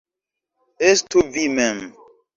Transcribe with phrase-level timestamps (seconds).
[0.89, 1.79] Estu vi mem.